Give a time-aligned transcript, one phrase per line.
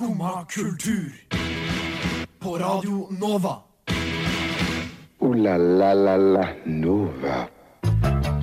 [0.00, 1.12] Skumma kultur.
[2.38, 3.58] På Radio Nova.
[5.18, 7.42] O-la-la-la-la Nova.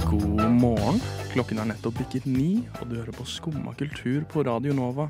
[0.06, 1.02] God morgen.
[1.34, 5.08] Klokken er nettopp bikket ni, og du hører på Skumma kultur på Radio Nova.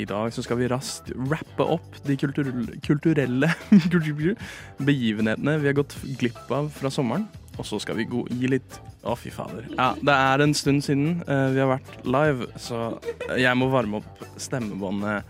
[0.00, 4.32] I dag så skal vi raskt rappe opp de kulturelle, kulturelle
[4.80, 7.28] begivenhetene vi har gått glipp av fra sommeren.
[7.60, 9.68] Og så skal vi gå, gi litt Å, fy fader.
[9.76, 12.96] Ja, det er en stund siden uh, vi har vært live, så
[13.38, 15.28] jeg må varme opp stemmebåndet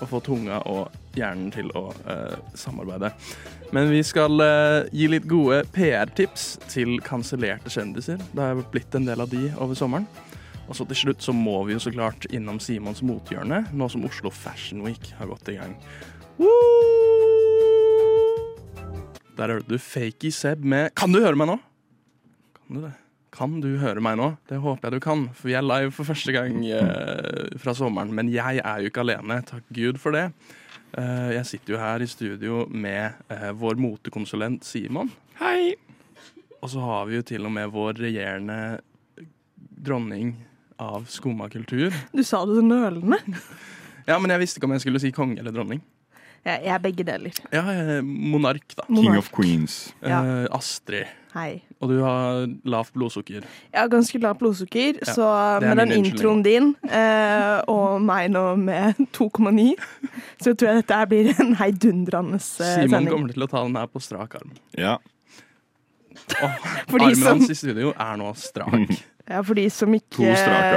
[0.00, 3.12] og få tunga og hjernen til å uh, samarbeide.
[3.74, 8.22] Men vi skal uh, gi litt gode PR-tips til kansellerte kjendiser.
[8.32, 10.08] Det har blitt en del av de over sommeren.
[10.64, 14.06] Og så til slutt så må vi jo så klart innom Simons mothjørne, nå som
[14.08, 15.76] Oslo Fashion Week har gått i gang.
[16.40, 17.04] Woo!
[19.34, 21.56] Der hørte du Fakey Seb med Kan du høre meg nå?
[22.54, 22.94] Kan du det?
[23.34, 24.28] Kan du høre meg nå?
[24.46, 28.12] Det håper jeg du kan, for vi er live for første gang eh, fra sommeren.
[28.14, 30.28] Men jeg er jo ikke alene, takk Gud for det.
[30.94, 35.10] Eh, jeg sitter jo her i studio med eh, vår motekonsulent Simon.
[35.40, 35.74] Hei!
[36.62, 38.58] Og så har vi jo til og med vår regjerende
[39.84, 40.36] dronning
[40.80, 41.90] av skumma kultur.
[42.14, 43.18] Du sa det så nølende.
[44.06, 45.82] Ja, men jeg visste ikke om jeg skulle si konge eller dronning.
[46.44, 47.36] Jeg, jeg er begge deler.
[47.54, 48.84] Ja, eh, monark, da.
[48.90, 49.76] King of Queens.
[50.04, 50.18] Ja.
[50.44, 51.06] Eh, Astrid.
[51.34, 51.62] Hei.
[51.82, 53.42] Og du har lavt blodsukker.
[53.72, 55.24] Jeg har ganske lavt blodsukker, Ja, så
[55.64, 59.72] med den introen din eh, og meg nå med 2,9,
[60.44, 62.92] så tror jeg dette her blir en heidundrende sending.
[62.92, 64.52] Simon kommer til å ta den her på strak arm.
[64.78, 64.98] Ja.
[66.42, 66.54] Oh,
[66.94, 68.94] armen som- hans i studio er nå strak.
[69.24, 70.34] Ja, for de som ikke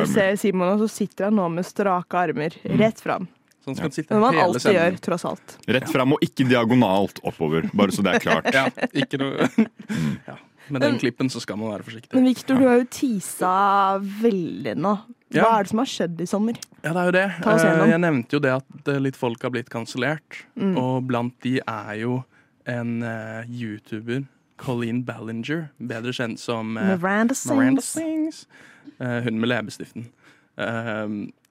[0.07, 3.25] ser Simon, så sitter han nå med strake armer rett fram.
[3.67, 5.55] Sånn skal han sitte Men man hele alltid gjør, tross alt.
[5.75, 8.47] Rett fram og ikke diagonalt oppover, bare så det er klart.
[8.55, 9.47] Ja, ikke noe
[10.29, 10.37] ja.
[10.71, 12.11] Med den klippen så skal man være forsiktig.
[12.15, 13.51] Men Victor, du har jo tisa
[13.99, 14.93] veldig nå.
[15.31, 15.51] Hva Ja.
[15.57, 16.57] er det som har skjedd i sommer?
[16.83, 17.25] Ja, det er jo det.
[17.43, 17.83] Ta oss Eh.
[17.91, 20.41] Jeg nevnte jo det at eh, litt folk har blitt kansellert.
[20.55, 20.75] Mm.
[20.79, 22.21] Og blant de er jo
[22.67, 24.25] en uh, YouTuber,
[24.59, 28.43] Colleen Ballinger, bedre kjent som uh, Miranda Miranda Sings.
[28.43, 28.47] Sings.
[28.99, 30.08] Eh, hun med leppestiften.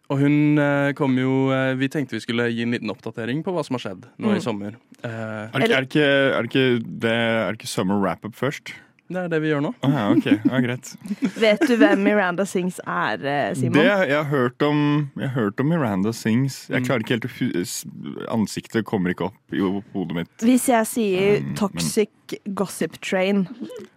[0.08, 3.50] Og hun eh, kom jo eh, Vi tenkte vi skulle gi en liten oppdatering på
[3.56, 4.36] hva som har skjedd nå Mm.
[4.36, 4.76] i sommer.
[5.02, 8.34] Eh, Er, det- er, det ikke, er, det ikke, det, er det ikke summer wrap-up
[8.34, 8.74] først?
[9.08, 9.68] det er det vi gjør nå.
[9.86, 10.24] Ah, ja, ok.
[10.50, 10.88] Ja, greit.
[11.38, 13.20] Vet du hvem Miranda Sings er,
[13.54, 13.76] Simon?
[13.78, 14.80] Det, jeg, har hørt om,
[15.14, 16.66] jeg har hørt om Miranda Sings.
[16.68, 16.86] Jeg Mm.
[16.88, 20.32] klarer ikke helt å Ansiktet kommer ikke opp i hodet mitt.
[20.42, 22.10] Hvis jeg sier Um, men- 'toxic
[22.54, 23.46] gossip train',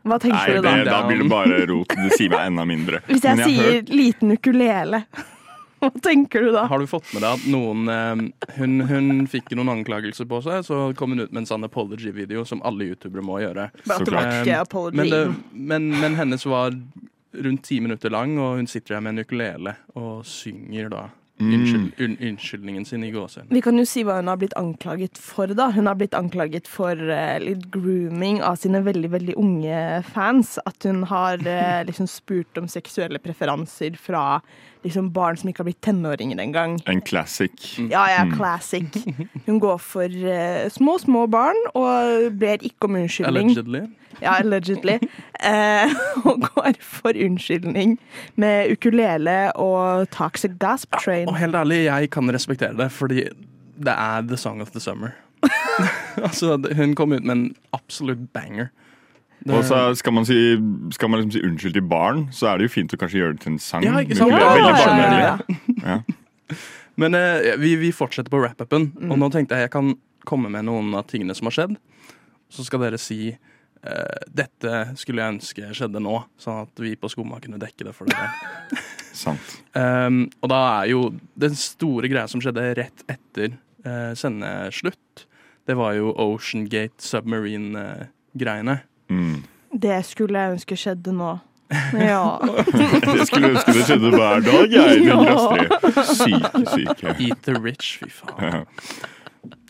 [0.05, 0.83] hva tenker Nei, du da?
[0.83, 1.87] da blir det bare rot.
[1.89, 3.01] Det sier meg enda mindre.
[3.09, 5.03] Hvis jeg jeg sier hørt- 'liten ukulele',
[5.83, 6.65] hva tenker du da?
[6.69, 8.23] Har du fått med deg at noen eh,
[8.59, 12.45] hun, hun fikk noen anklagelser på seg, så kom hun ut med en sånn apology-video
[12.47, 13.69] som alle youtubere må gjøre.
[13.89, 14.97] Bare apology.
[14.99, 15.23] Men, det,
[15.53, 16.75] men, men hennes var
[17.39, 21.07] rundt ti minutter lang, og hun sitter her med en ukulele og synger da
[21.39, 21.53] Mm.
[21.53, 23.47] unnskyld, un, unnskyldningen sin i gåsehud.
[23.49, 25.69] Vi kan jo si hva hun har blitt anklaget for, da.
[25.71, 30.57] Hun har blitt anklaget for uh, litt grooming av sine veldig, veldig unge fans.
[30.67, 34.41] At hun har uh, liksom spurt om seksuelle preferanser fra
[34.83, 36.77] liksom barn som ikke har blitt tenåringer engang.
[36.87, 37.77] En classic.
[37.89, 38.35] Ja, ja, Mm.
[38.37, 38.83] classic.
[39.45, 43.49] Hun går for uh, små, små barn og ber ikke om unnskyldning.
[43.51, 43.81] Allegedly.
[44.21, 44.97] Ja, allegedly.
[45.45, 45.91] Uh,
[46.29, 47.97] og går for unnskyldning
[48.35, 51.27] med ukulele og toxic gasp train.
[51.27, 53.23] Og helt ærlig, jeg kan respektere det, fordi
[53.79, 55.09] det er the song of the summer.
[56.27, 58.67] altså, hun kom ut med en absolutt banger.
[59.45, 60.37] Det- Og så skal man, si,
[60.91, 63.33] skal man liksom si unnskyld til barn, så er det jo fint å kanskje gjøre
[63.37, 63.83] det til en sang.
[63.83, 64.31] Ja, ikke sant?
[64.31, 65.99] veldig ja, ja, ja.
[66.49, 66.55] Ja.
[66.99, 69.11] Men eh, vi, vi fortsetter på wrap-upen, Mm.
[69.13, 69.93] og nå tenkte jeg jeg kan
[70.27, 71.77] komme med noen av tingene som har skjedd.
[72.51, 77.07] Så skal dere si eh, dette skulle jeg ønske skjedde nå, sånn at vi på
[77.09, 78.27] Skumma kunne dekke det for dere.
[79.19, 79.39] Sant.
[79.73, 81.05] Um, og da er jo
[81.39, 85.23] den store greia som skjedde rett etter eh, sendeslutt,
[85.69, 88.79] det var jo Ocean Gate Submarine-greiene.
[89.09, 89.43] Mm.
[89.81, 91.35] Det skulle jeg ønske skjedde nå.
[91.93, 92.39] Ja.
[92.41, 95.03] Jeg skulle ønske det skjedde hver dag, jeg.
[95.09, 95.17] Ja.
[95.35, 96.05] Astrid.
[96.17, 97.15] Syke, syke.
[97.27, 98.39] Eat the rich, fy faen.
[98.41, 98.63] Ja.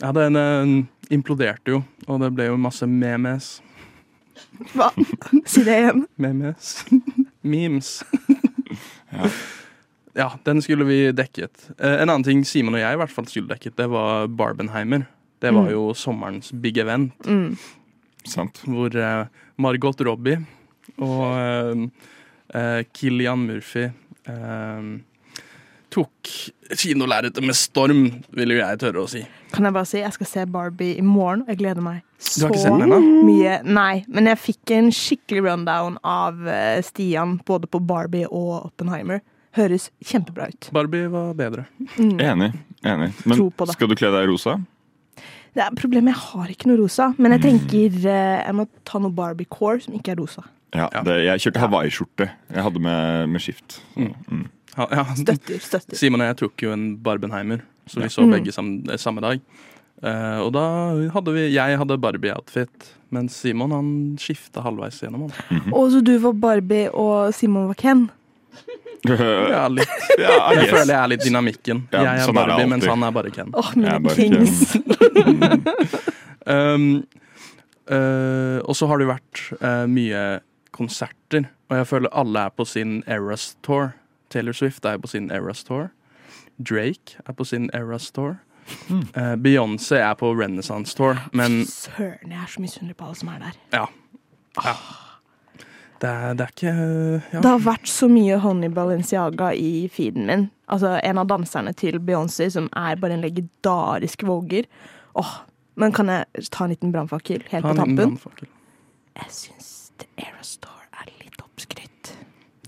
[0.00, 3.60] Ja, den uh, imploderte jo, og det ble jo masse memes.
[4.74, 4.88] Hva?
[5.50, 6.06] Si det igjen.
[6.20, 6.72] Memes.
[7.46, 7.92] Memes.
[9.12, 9.30] Ja.
[10.18, 11.68] Ja, den skulle vi dekket.
[11.78, 15.04] Uh, en annen ting Simon og jeg i hvert fall skulle dekket, det var Barbenheimer.
[15.40, 15.72] Det var Mm.
[15.72, 17.54] jo sommerens big event, Mm.
[18.28, 18.62] Sant.
[18.66, 19.26] hvor eh,
[19.56, 20.40] Margot Robbie
[21.00, 21.90] og Killian
[22.54, 23.86] eh, Kilian Murphy
[24.28, 24.88] eh,
[25.90, 26.30] tok
[26.78, 28.04] kinolerretet med storm,
[28.36, 29.24] vil jo jeg tørre å si.
[29.50, 32.28] Kan jeg bare si, jeg skal se Barbie i morgen, og jeg gleder meg Du
[32.28, 33.56] så har ikke sett den mye.
[33.66, 39.22] Nei, men jeg fikk en skikkelig rundown av eh, Stian, både på Barbie og Oppenheimer.
[39.58, 40.68] høres kjempebra ut.
[40.70, 41.64] Barbie var bedre.
[41.98, 42.52] Enig.
[42.86, 43.08] enig.
[43.26, 43.40] Men
[43.72, 44.60] skal du kle deg i rosa?
[45.54, 49.00] Det er problemet, jeg har ikke noe rosa, men jeg tenker eh, jeg må ta
[49.02, 50.44] noe Barbie Core som ikke er rosa.
[50.76, 50.86] Ja.
[51.02, 52.28] Det, jeg kjørte hawaiiskjorte.
[52.54, 53.80] Jeg hadde med, med skift.
[53.96, 54.44] Så, mm.
[54.76, 55.02] Ja, ja.
[55.18, 55.98] Støtter, støtter.
[55.98, 58.30] Simon og jeg tok jo en Barbenheimer, så vi så Mm.
[58.36, 59.40] begge samme, samme dag.
[60.00, 60.62] Uh, og da
[61.12, 63.90] hadde vi Jeg hadde Barbie-outfit, mens Simon han
[64.22, 65.26] skifta halvveis gjennom.
[65.50, 65.72] Han.
[65.74, 68.06] Og så du var Barbie, og Simon var Ken.
[69.54, 69.88] Ja, litt.
[70.20, 70.70] Ja, Jeg yes.
[70.74, 71.78] føler jeg er litt dynamikken.
[71.92, 73.52] Ja, jeg er sånn er Barbie, mens han er bare Ken.
[73.56, 74.56] Åh, Jeg mine er bare kings.
[76.50, 77.04] Um,
[77.92, 80.40] uh, og så har det vært uh, mye
[80.74, 83.92] konserter, og jeg føler alle er på sin Eras Tour.
[84.32, 85.90] Taylor Swift er på sin Eras Tour.
[86.58, 88.38] Drake er på sin Eras Tour.
[88.70, 93.28] Eh, Beyoncé er på Renaissance Tour, men Søren, jeg er så misunnelig på alle som
[93.32, 93.56] er der.
[93.74, 93.86] ja.
[94.64, 94.74] ja.
[96.00, 97.40] Det, er, det er ikke ja.
[97.42, 100.46] Det har vært så mye Honey Balenciaga i feeden min.
[100.70, 104.68] Altså En av danserne til Beyoncé som er bare en legendarisk våger.
[105.20, 105.34] Åh,
[105.76, 108.48] Men kan jeg ta en liten brannfakkel helt Ta på en liten tampen?
[109.20, 110.56] Jeg syns The Eras
[111.00, 112.14] er litt oppskrytt.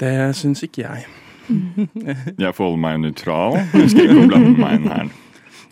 [0.00, 1.06] Det syns ikke jeg.
[2.38, 3.58] Jeg forholder meg nøytral.
[3.74, 5.10] Jeg skal ikke blande meg inn her.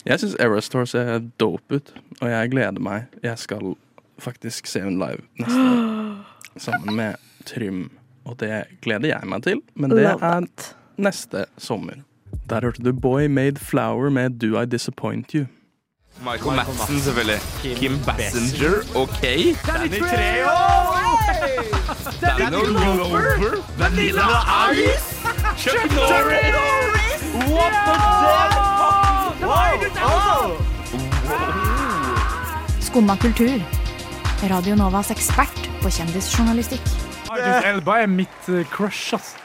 [0.05, 1.91] Jeg syns Aerostore ser dope ut,
[2.21, 3.03] og jeg gleder meg.
[3.23, 3.75] Jeg skal
[4.21, 6.23] faktisk se henne live neste år.
[6.65, 7.89] Sammen med Trym.
[8.25, 10.75] Og det gleder jeg meg til, men det Love er that.
[10.97, 11.93] neste sommer.
[12.49, 15.45] Der hørte du Boy Made Flower med Do I Disappoint You.
[16.21, 17.39] Michael Madsen, selvfølgelig.
[17.75, 19.21] Kim Bassinger, OK.
[19.67, 20.55] Danny Treo!
[22.21, 23.63] Danny Glover!
[23.77, 24.27] Vanilla
[24.73, 25.15] Ice!
[25.57, 27.23] Chuck Norris!
[27.33, 27.95] What the
[29.41, 29.61] fuck?
[32.81, 33.61] Skumma kultur.
[34.49, 36.81] Radio Novas ekspert på kjendisjournalistikk.
[37.37, 39.35] Idris Elba er mitt eh, crush, ass.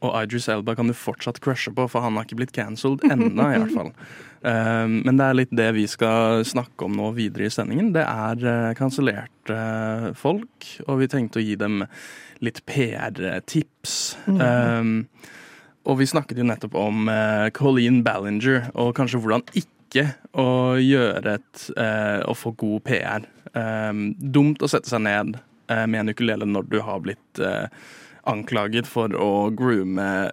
[0.00, 3.50] Og Idris Elba kan du fortsatt crushe på, for han har ikke blitt cancelled ennå,
[3.52, 3.90] i hvert fall.
[4.40, 7.92] Um, men det er litt det vi skal snakke om nå videre i sendingen.
[7.96, 11.84] Det er uh, kansellerte uh, folk, og vi tenkte å gi dem
[12.40, 13.98] litt PR-tips.
[14.30, 15.04] Um,
[15.84, 20.06] og vi snakket jo nettopp om uh, Colleen Ballinger, og kanskje hvordan ikke
[20.38, 23.24] å gjøre et Å få god PR.
[23.58, 25.40] Um, dumt å sette seg ned
[25.86, 27.66] med en ukulele når du har blitt eh,
[28.30, 30.30] anklaget for å groome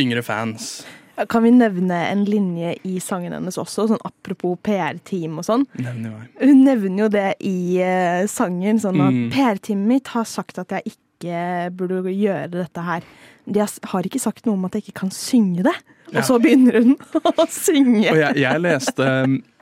[0.00, 0.84] yngre fans.
[1.30, 5.62] Kan vi nevne en linje i sangen hennes også, sånn apropos PR-team og sånn?
[5.78, 9.28] Hun nevner jo det i eh, sangen, sånn at Mm.
[9.30, 13.06] PR-teamet mitt har sagt at jeg ikke burde gjøre dette her.
[13.46, 15.76] De har, ikke sagt noe om at jeg ikke kan synge det.
[16.10, 16.18] Ja.
[16.18, 16.96] Og så begynner hun
[17.30, 18.10] å synge.
[18.10, 19.06] Og jeg, jeg leste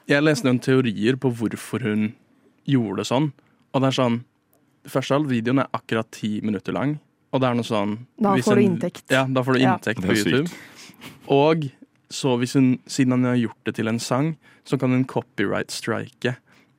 [0.09, 2.15] Jeg leste noen teorier på hvorfor hun
[2.67, 3.29] gjorde det sånn.
[3.73, 4.23] Og det er sånn
[4.89, 6.97] Først av alt, videoen er akkurat ti minutter lang.
[7.33, 9.05] Og det er noe sånn Da får du en- inntekt.
[9.11, 10.09] Ja, da får du inntekt ja.
[10.09, 10.27] på sykt.
[10.27, 10.51] YouTube.
[11.29, 11.71] Og
[12.13, 16.37] så hvis hun, siden han har gjort det til en sang, så kan hun copyright-strike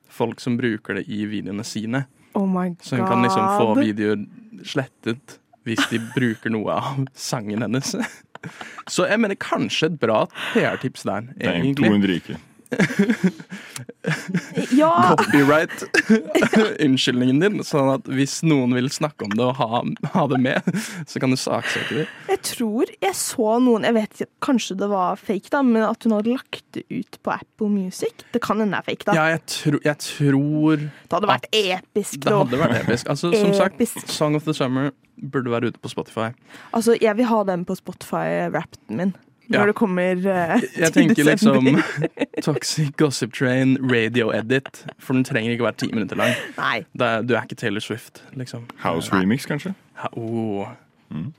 [0.08, 2.04] folk som bruker det i videoene sine.
[2.34, 2.82] Oh my god.
[2.82, 4.26] Så hun kan liksom få videoer
[4.64, 7.94] slettet hvis de bruker noe av sangen hennes.
[8.92, 11.88] Så jeg mener kanskje et bra PR-tips der, Det er egentlig.
[11.88, 12.36] 200 rike.
[14.70, 15.16] Ja!
[15.16, 15.84] Copyright
[16.84, 19.80] unnskyldningen din, sånn at hvis noen vil snakke om det og ha,
[20.14, 20.66] ha det med,
[21.08, 22.10] så kan du saksøke dem.
[22.28, 26.14] Jeg tror jeg så noen Jeg vet Kanskje det var fake, da, men at hun
[26.16, 28.26] hadde lagt det ut på Apple Music.
[28.34, 29.16] Det kan hende det er fake, da.
[29.16, 32.20] Ja, jeg, tro, jeg tror det hadde vært episk.
[32.24, 33.10] det hadde vært episk.
[33.14, 33.80] Altså, som sagt,
[34.12, 36.32] Song of the Summer burde være ute på Spotify.
[36.76, 39.14] Altså, jeg vil ha den på Spotify-rappen min.
[39.48, 39.66] Når Ja.
[39.66, 41.66] det kommer uh, Jeg tenker liksom.
[42.46, 46.32] Toxic Gossip Train, radio edit, for den trenger ikke være ti minutter lang.
[46.56, 46.84] Nei.
[46.96, 48.64] Det er, du er ikke Taylor Swift, liksom.
[48.80, 49.74] House remix, kanskje?
[50.00, 50.68] Ha, oh.
[51.10, 51.32] Mm.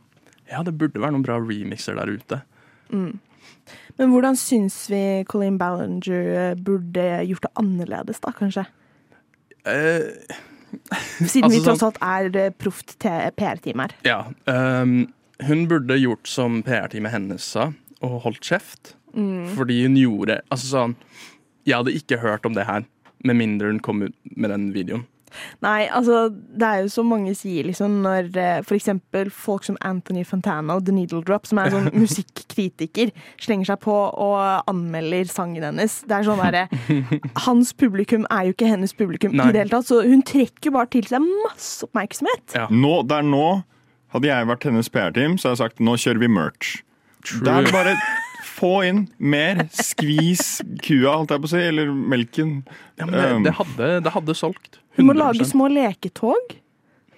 [0.52, 2.42] Ja, det burde være noen bra remixer der ute.
[3.98, 8.66] Men hvordan syns vi Colleen Ballinger eh, burde gjort det annerledes, da, kanskje?
[9.66, 10.12] Eh,
[11.26, 13.96] Siden vi Altså, tross alt er proft PR-team her.
[14.06, 14.22] ja.
[14.46, 15.08] Um,
[15.44, 17.66] hun burde gjort som PR-teamet hennes sa,
[18.04, 18.96] og holdt kjeft.
[19.16, 19.48] Mm.
[19.56, 20.94] Fordi hun gjorde Altså sånn
[21.64, 22.84] Jeg hadde ikke hørt om det her
[23.24, 25.06] med mindre hun kom ut med den videoen.
[25.64, 28.68] Nei, altså, det er jo så mange sier, liksom, når f.eks.
[28.70, 33.12] for eksempel folk som Anthony Fontana og The Needle Drop, som er sånn musikkritiker,
[33.42, 36.02] slenger seg på og anmelder sangen hennes.
[36.08, 36.66] Det er sånn derre
[37.48, 39.50] Hans publikum er jo ikke hennes publikum Nei.
[39.50, 42.58] i det hele tatt, så hun trekker bare til seg masse oppmerksomhet.
[42.58, 42.68] Ja.
[42.72, 43.64] Nå, der nå
[44.16, 46.68] Hadde jeg vært hennes PR-team, så hadde jeg sagt nå kjører vi merch.
[47.44, 47.96] Det er bare
[48.56, 49.64] få inn mer.
[49.76, 52.54] Skvis kua, holdt jeg på å si, eller melken.
[53.00, 54.80] Ja, men det, Um, det, hadde, det hadde solgt.
[54.96, 56.54] Hun må lage små leketog.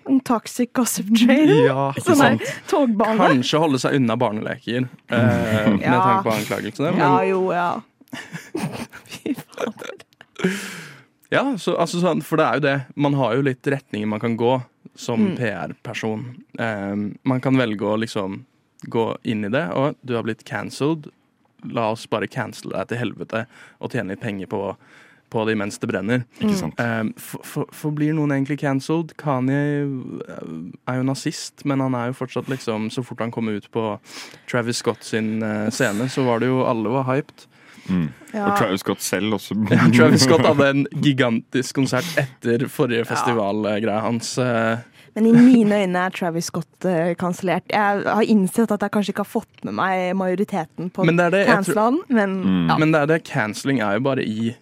[0.08, 1.52] En toxic gossip trail.
[1.68, 2.38] Ja, Sånn her
[2.72, 3.20] togbane.
[3.20, 6.00] Kanskje holde seg unna barneleker, eh, med Ja.
[6.00, 6.94] tanke på anklagelsene.
[6.96, 7.82] Men Ja, jo, ja.
[9.12, 9.96] Fy fader.
[11.30, 12.76] Ja, så, altså, sånn, for det er jo det.
[12.96, 14.62] Man har jo litt retninger man kan gå
[14.96, 15.36] som Mm.
[15.38, 16.22] PR-person.
[16.58, 16.96] Eh,
[17.28, 18.46] man kan velge å liksom
[18.88, 21.10] gå inn i det, og du har blitt cancelled.
[21.74, 23.44] La oss bare cancele deg til helvete
[23.82, 24.62] og tjene litt penger på,
[25.34, 26.24] på det mens det brenner.
[26.38, 26.80] Ikke sant?
[26.80, 29.16] Eh, for, for, for blir noen egentlig cancelled?
[29.20, 30.56] Kanye eh,
[30.88, 33.90] er jo nazist, men han er jo fortsatt liksom Så fort han kom ut på
[34.50, 37.48] Travis Scott sin eh, scene, så var det jo alle var hyped.
[37.88, 38.08] Mm.
[38.34, 38.46] Ja.
[38.46, 39.58] Og Travis Scott selv også.
[39.74, 44.36] Ja, Travis Scott hadde en gigantisk konsert etter forrige festivalgreie hans.
[45.18, 47.66] Men i mine øyne er Travis Scott uh, kansellert.
[47.74, 51.26] Jeg har innsett at jeg kanskje ikke har fått med meg majoriteten på Men det
[51.26, 52.68] er det, jeg tror- han, men Mm.
[52.70, 52.78] ja.
[52.78, 54.54] Men det er det, cancelling er jo bare i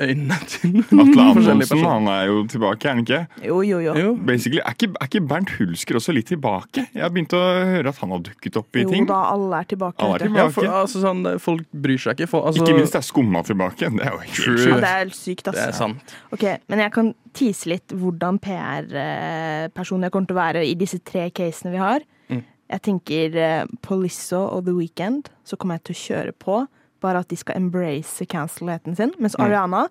[0.00, 3.20] øynene til Atle Amundsen Antonsen han er jo tilbake, er han ikke?
[3.46, 3.94] Jo, jo, jo.
[3.98, 4.12] Jo.
[4.28, 6.86] Basically, er ikke, er ikke Bernt Hulsker også litt tilbake?
[6.94, 9.06] Jeg har begynt å høre at han har dukket opp i Jo ting.
[9.10, 10.02] da, alle er tilbake.
[10.06, 10.46] Alle er tilbake.
[10.46, 12.30] Ja, for, altså, sånn, folk bryr seg ikke.
[12.32, 13.90] For, altså, Ikke minst er Skumma tilbake.
[13.92, 14.64] Det er jo helt sjukt.
[14.66, 15.58] Ja, det er sykt, altså.
[15.60, 16.16] Det er sant.
[16.32, 21.00] Ok, Men jeg kan tease litt hvordan PR-personen jeg kommer til å være i disse
[21.04, 22.04] tre casene vi har.
[22.32, 22.42] Mm.
[22.72, 23.40] Jeg tenker
[23.74, 26.62] på Polisso og The Weekend, så kommer jeg til å kjøre på.
[27.02, 29.10] Bare at de skal embrace cancel-heten sin.
[29.18, 29.44] Mens Mm.
[29.44, 29.86] Ariana,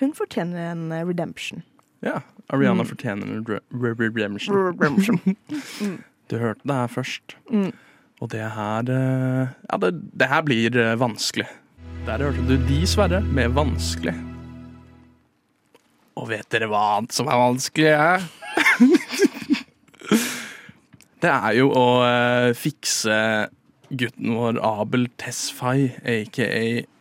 [0.00, 1.62] hun fortjener en eh, redemption.
[2.02, 2.20] Ja.
[2.52, 2.86] Ariana Mm.
[2.88, 4.56] fortjener en re- re- redemption.
[4.80, 5.20] redemption.
[6.28, 7.36] Du hørte det her først.
[7.52, 7.70] Mm.
[8.20, 11.46] Og det her eh, Ja, det, det her blir eh, vanskelig.
[12.06, 14.14] Der hørte du de, Sverre, med vanskelig.
[16.16, 17.90] Og vet dere hva annet som er vanskelig?
[17.92, 18.18] Ja?
[21.22, 21.84] det er jo å
[22.56, 23.16] fikse
[23.88, 26.48] gutten vår Abel Tesfay, aka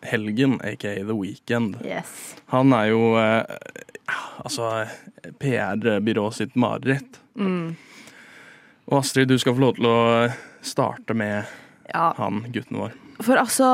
[0.06, 1.78] Helgen, aka The Weekend.
[1.86, 2.36] Yes.
[2.54, 3.44] Han er jo eh,
[4.44, 4.86] altså
[5.42, 7.22] PR-byrået sitt mareritt.
[7.36, 7.76] Mm.
[8.92, 9.98] Og Astrid, du skal få lov til å
[10.66, 11.44] starte med
[11.94, 12.96] Ja, han gutten vår.
[13.24, 13.68] For altså,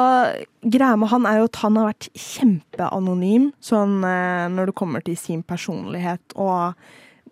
[0.61, 5.03] greia med han er jo at han har vært kjempeanonym sånn eh, når det kommer
[5.05, 6.77] til sin personlighet og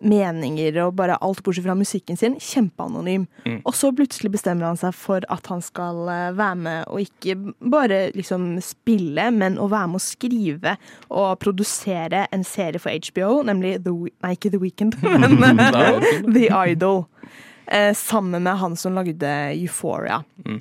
[0.00, 2.36] meninger og bare alt bortsett fra musikken sin.
[2.40, 3.26] Kjempeanonym.
[3.44, 3.58] Mm.
[3.68, 7.36] Og så plutselig bestemmer han seg for at han skal eh, være med og ikke
[7.72, 10.76] bare liksom spille, men å være med å skrive
[11.10, 14.96] og produsere en serie for HBO, nemlig The, We- Nei, ikke The Weekend,
[15.42, 17.04] men eh, The Idol.
[17.70, 20.22] Eh, sammen med han som lagde Euphoria.
[20.46, 20.58] Mm.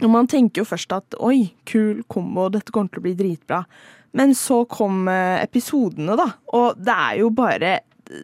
[0.00, 3.62] Og man tenker jo først at oi, kul kombo, dette kommer til å bli dritbra.
[4.16, 6.26] Men så kom eh, episodene, da.
[6.56, 7.72] Og det er jo bare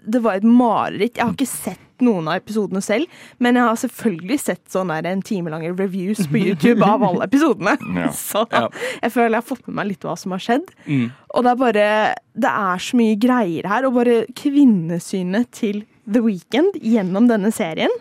[0.05, 1.17] Det var et mareritt.
[1.17, 3.09] Jeg har ikke sett noen av episodene selv,
[3.41, 7.29] men jeg har selvfølgelig sett sånn der en time lange reviews på YouTube av alle
[7.29, 7.77] episodene.
[7.97, 8.11] Ja.
[8.13, 10.69] Så jeg føler jeg har fått med meg litt hva som har skjedd.
[10.85, 11.09] Mm.
[11.33, 11.87] Og det er bare
[12.37, 17.93] Det er så mye greier her, og bare kvinnesynet til The Weeknd gjennom denne serien.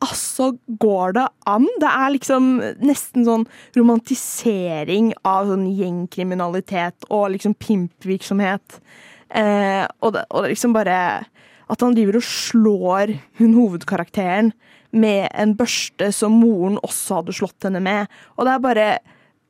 [0.00, 1.66] Altså, går det an?
[1.80, 3.44] Det er liksom nesten sånn
[3.76, 8.80] romantisering av sånn gjengkriminalitet og liksom pimpvirksomhet.
[9.30, 10.96] Eh, og, det, og det liksom bare
[11.70, 14.50] At han driver og slår hun hovedkarakteren
[14.90, 18.10] med en børste som moren også hadde slått henne med.
[18.34, 18.88] Og det er bare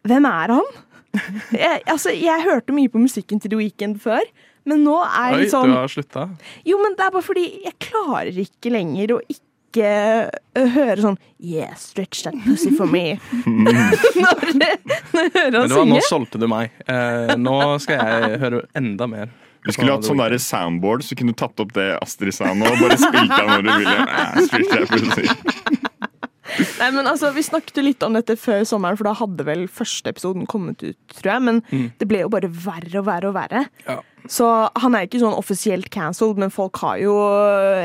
[0.09, 0.69] Hvem er han?
[1.57, 4.23] Jeg, altså, jeg hørte mye på musikken til The Weeknd før,
[4.69, 6.27] men nå er jeg sånn sånn du har slutta?
[6.69, 9.91] jo, men det er bare fordi jeg klarer ikke lenger å ikke
[10.55, 13.17] ø, høre sånn Yeah, stretch that pussy for me.
[14.23, 16.79] når, når jeg hører Men han det var, nå solgte du meg.
[16.87, 19.35] Eh, nå skal jeg høre enda mer.
[19.67, 22.81] Vi skulle hatt sånn soundboard, så kunne du tatt opp det Astrid sa nå, og
[22.81, 23.97] bare spilt av når du ville.
[24.09, 25.91] Nei, spilte jeg plutselig.
[26.81, 30.11] Nei, men altså, Vi snakket litt om dette før sommeren, for da hadde vel første
[30.11, 31.43] episoden kommet ut, tror jeg.
[31.47, 31.93] Men Mm.
[31.99, 33.67] det ble jo bare verre og verre og verre.
[33.87, 34.01] Ja.
[34.29, 37.15] Så han er ikke sånn offisielt cancelled, men folk har jo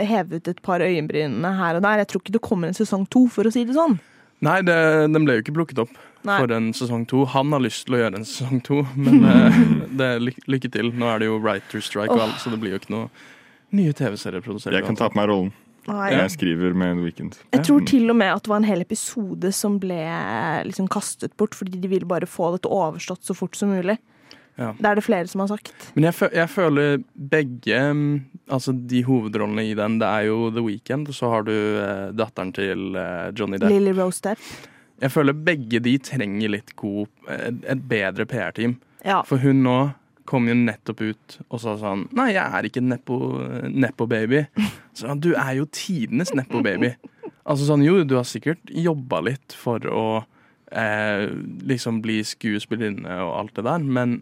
[0.04, 1.98] hevet et par øyenbrynene her og der.
[2.04, 4.00] Jeg tror ikke det kommer en sesong to, for å si det sånn.
[4.42, 5.94] Nei, det, den ble jo ikke plukket opp
[6.26, 6.40] Nei.
[6.42, 7.26] for en sesong to.
[7.36, 9.60] Han har lyst til å gjøre en sesong to, men eh,
[9.96, 10.92] det er ly lykke til.
[10.96, 13.12] Nå er det jo writer strike og alt, så det blir jo ikke noe
[13.76, 14.76] nye TV-serier produsert.
[14.76, 15.54] Jeg kan ta på meg rollen.
[15.86, 16.10] Nei.
[16.16, 17.38] Jeg skriver med The Weekend.
[17.54, 20.02] Jeg tror til og med at det var en hel episode som ble
[20.66, 24.00] liksom kastet bort fordi de ville bare få dette overstått så fort som mulig.
[24.56, 24.72] Ja.
[24.80, 25.74] Det er det flere som har sagt.
[25.94, 28.14] Men jeg, jeg føler begge mm,
[28.56, 32.12] Altså de hovedrollene i den, det er jo The Weeknd, og så har du eh,
[32.14, 33.74] datteren til eh, Johnny Depp.
[33.74, 34.44] Lily Rose Depp.
[35.04, 38.78] Jeg føler begge de trenger litt god Et, bedre PR-team.
[39.06, 39.22] Ja.
[39.28, 39.78] For hun nå
[40.26, 44.46] kom jo nettopp ut og sa sånn Nei, jeg er ikke nepo- nepo-baby.
[44.98, 46.96] Så du er jo tidenes nepo-baby.
[47.46, 50.06] Altså sånn, jo, du har sikkert jobba litt for å
[50.72, 51.28] eh,
[51.70, 54.16] liksom bli skuespillerinne og alt det der, men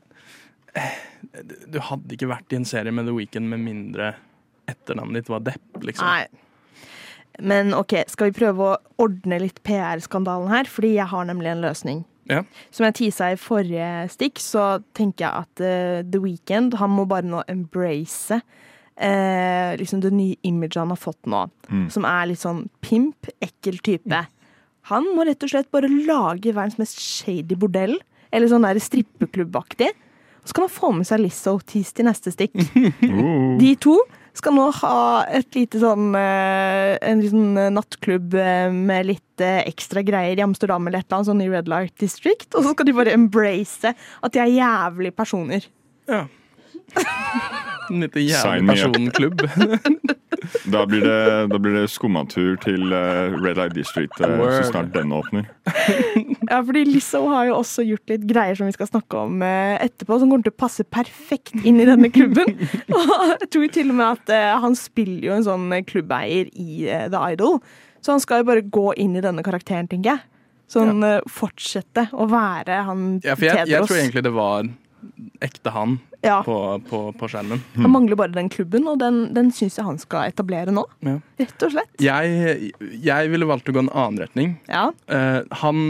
[0.76, 0.98] eh,
[1.72, 4.10] du hadde ikke vært i en serie med The Weeknd med mindre
[4.68, 6.04] etternavnet ditt var Depp, liksom.
[6.04, 6.43] Nei.
[7.42, 10.70] Men OK, skal vi prøve å ordne litt PR-skandalen her?
[10.70, 12.04] Fordi jeg har nemlig en løsning.
[12.30, 12.44] Ja.
[12.72, 17.08] Som jeg tisa i forrige stikk, så tenker jeg at uh, The Weeknd han må
[17.10, 21.46] bare nå embrace uh, liksom det nye imaget han har fått nå.
[21.68, 21.90] Mm.
[21.94, 24.24] Som er litt sånn pimp, ekkel type.
[24.92, 27.98] Han må rett og slett bare lage verdens mest shady bordell.
[28.34, 29.92] Eller sånn der strippeklubbaktig.
[30.44, 32.56] Så kan han få med seg Lizzo Tease til neste stikk.
[33.14, 33.56] Oh.
[33.60, 33.94] De to
[34.38, 34.98] skal nå ha
[35.30, 40.88] et lite sånn eh, En liten nattklubb eh, med litt eh, ekstra greier i Amsterdam
[40.90, 42.50] eller et eller annet sånn i Red Light District.
[42.54, 45.68] Og så skal de bare embrace at de er jævlige personer.
[46.10, 46.26] Ja.
[47.90, 49.46] En liten jævlig personklubb.
[50.68, 54.58] Da blir det, da blir det skummatur til Red Light District Word.
[54.58, 55.48] så snart den åpner.
[56.50, 59.78] Ja, fordi Lizzo har jo også gjort litt greier som vi skal snakke om eh,
[59.86, 62.56] etterpå, som kommer til å passe perfekt inn i denne klubben.
[62.98, 66.86] Og jeg tror til og med at eh, han spiller jo en sånn klubbeier i
[66.90, 67.60] eh, The Idol,
[68.04, 70.26] så han skal jo bare gå inn i denne karakteren, tenker jeg.
[70.74, 74.72] Sånn eh, fortsette å være han Ja, for jeg, jeg tror egentlig det var
[75.44, 76.38] ekte han Ja.
[76.46, 76.56] på,
[76.88, 77.60] på, på skjermen.
[77.76, 80.86] Han mangler bare den klubben, og den, den syns jeg han skal etablere nå.
[81.04, 81.18] Ja.
[81.42, 81.92] Rett og slett.
[82.02, 82.72] Jeg,
[83.04, 84.54] jeg ville valgt å gå en annen retning.
[84.72, 84.86] Ja.
[85.12, 85.84] Uh, han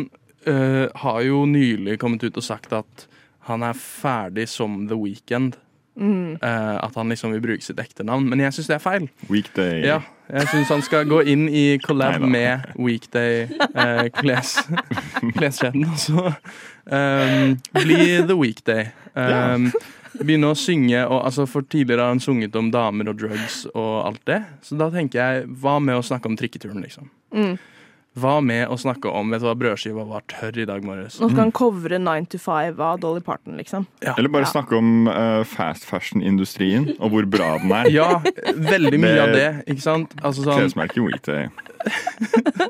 [0.49, 3.07] eh, har jo nylig kommet ut og sagt at
[3.47, 5.57] han er ferdig som The Weeknd.
[5.95, 6.39] Mm.
[6.41, 8.25] Uh, at han liksom vil bruke sitt ekte navn.
[8.29, 9.09] Men jeg syns det er feil.
[9.29, 9.83] Weekday.
[9.85, 9.99] Ja,
[10.31, 12.31] jeg syns han skal gå inn i collab Neida.
[12.33, 14.55] med Weekday uh, kles,
[15.37, 18.89] kleskjeden, og så um, bli The Weekday.
[19.13, 19.69] Um,
[20.13, 23.93] Begynne å synge, og, altså, for tidligere har han sunget om damer og drugs og
[24.05, 24.43] alt det.
[24.61, 27.09] Så da tenker jeg, hva med å snakke om trikketuren, liksom?
[27.33, 27.55] Mm.
[28.13, 31.15] Hva med å snakke om Vet du hva, brødskiva var tørr i dag morges?
[31.21, 33.87] Nå skal han covre 9 to 5 av Dolly Parton, liksom.
[34.05, 34.51] Eller bare Ja.
[34.53, 37.89] snakke om uh, fast fashion-industrien og hvor bra den er.
[37.99, 38.21] Ja,
[38.53, 40.13] veldig mye Det- av det, ikke sant?
[40.21, 41.49] Altså sånn, Klesmerket Weekday.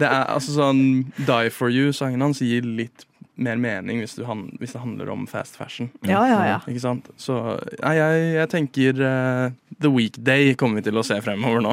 [0.00, 0.82] det er altså sånn
[1.26, 3.06] Die for you-sangen hans gir litt
[3.40, 5.88] mer mening hvis, du han, hvis det handler om fast fashion.
[6.04, 6.56] Ja, ja, ja.
[6.68, 7.06] Ikke sant?
[7.20, 7.38] Så
[7.80, 9.46] jeg, jeg tenker uh,
[9.80, 11.72] The Weekday kommer vi til å se fremover nå.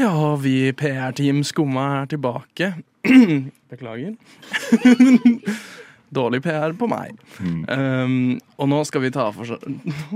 [0.00, 2.72] Ja, vi PR-team Skumma er tilbake.
[3.70, 4.14] Beklager.
[6.08, 7.18] Dårlig PR på meg.
[7.36, 7.58] Mm.
[7.68, 8.14] Um,
[8.56, 9.66] og nå skal vi ta for oss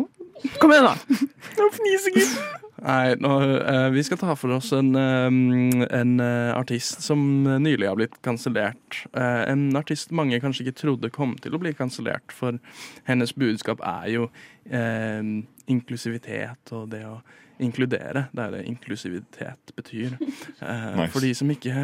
[0.63, 1.19] Kom igjen, da!
[1.59, 2.65] Nå fniser gutten.
[2.85, 7.89] Nei, nå, uh, vi skal ta for oss en, um, en uh, artist som nylig
[7.91, 9.05] har blitt kansellert.
[9.13, 12.57] Uh, en artist mange kanskje ikke trodde kom til å bli kansellert, for
[13.05, 14.27] hennes budskap er jo
[14.65, 15.21] eh,
[15.69, 17.19] inklusivitet og det å
[17.63, 18.27] inkludere.
[18.35, 20.17] Det er det inklusivitet betyr.
[20.65, 21.11] Eh, Nice.
[21.13, 21.75] For de som ikke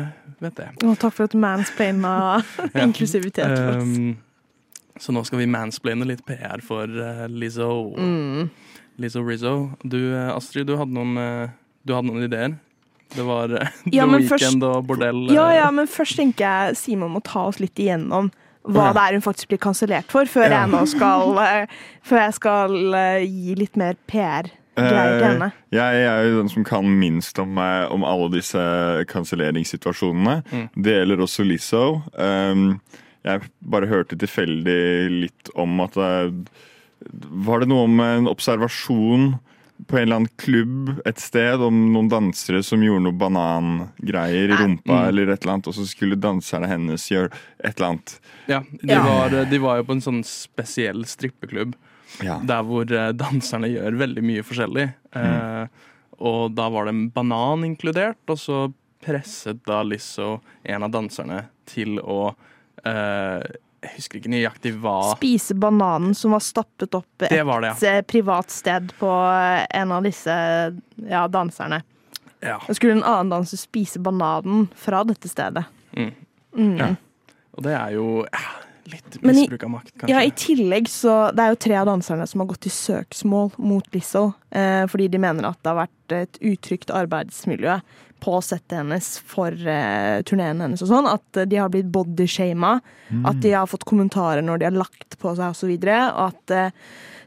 [0.41, 0.69] vet det.
[0.87, 2.13] Å, takk for at du mansplaina
[2.87, 3.85] inklusivitet for oss.
[3.99, 4.17] Um,
[5.01, 7.69] så nå skal vi mansplaine litt PR for uh, Lizzo.
[7.99, 8.49] Mm.
[9.01, 9.55] Lizzo Rizzo.
[9.85, 11.15] Du, eh, Astrid, du hadde noen,
[11.85, 12.57] du hadde noen ideer?
[13.15, 13.51] Det var
[13.93, 15.25] Ja, The Weekend først- og bordell.
[15.35, 18.31] Ja, ja, men først tenker jeg Simon må ta oss litt igjennom
[18.71, 20.59] hva det er hun faktisk blir kansellert for, før Ja.
[20.63, 21.31] jeg nå skal,
[22.05, 22.75] før jeg skal
[23.25, 25.45] gi litt mer PR-greier henne.
[25.51, 28.59] Eh, jeg er jo den som kan minst om, eh, om alle disse
[29.13, 30.43] kanselleringssituasjonene.
[30.51, 30.67] Mm.
[30.83, 31.85] Det gjelder også Lizzo.
[32.15, 32.81] Um,
[33.25, 36.49] jeg bare hørte tilfeldig litt om at det,
[37.31, 39.39] Var det noe om en observasjon
[39.89, 44.57] på en eller annen klubb et sted om noen dansere som gjorde noe banangreier i
[44.59, 45.09] rumpa, Mm.
[45.09, 47.31] eller et eller annet, og så skulle danserne hennes gjøre
[47.65, 48.21] et eller annet.
[48.47, 49.03] Ja, de, Ja.
[49.03, 51.75] Var, de var jo på en sånn spesiell strippeklubb
[52.25, 52.41] Ja.
[52.45, 54.87] der hvor eh, danserne gjør veldig mye forskjellig.
[55.17, 55.87] Eh,
[56.21, 58.59] og da var det en banan inkludert, og så
[59.01, 62.35] presset da Lizzo en av danserne til å
[62.85, 63.41] eh,
[63.81, 67.71] Jeg husker ikke nøyaktig hva Spise bananen som var stappet opp Det et var det,
[67.89, 70.35] eh, privat sted på eh, en av disse
[71.09, 71.81] ja, danserne.
[72.45, 72.59] ja.
[72.67, 75.65] Da skulle en annen danser spise bananen fra dette stedet.
[75.97, 76.13] Mm.
[76.57, 76.77] Mm.
[76.77, 76.91] Ja.
[77.57, 78.45] Og det er jo ja,
[78.91, 80.13] Litt misbruk av makt, kanskje.
[80.15, 83.53] Ja, i tillegg så Det er jo tre av danserne som har gått til søksmål
[83.59, 84.33] mot Lizzo.
[84.51, 87.81] Eh, fordi de mener at det har vært et utrygt arbeidsmiljø
[88.21, 91.09] på settet hennes for eh, turneen hennes og sånn.
[91.09, 92.79] At de har blitt bodyshama.
[93.27, 95.73] At de har fått kommentarer når de har lagt på seg osv.
[95.77, 96.75] Og at eh,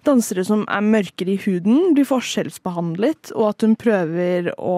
[0.07, 3.33] dansere som er mørkere i huden, blir forskjellsbehandlet.
[3.37, 4.77] Og at hun prøver å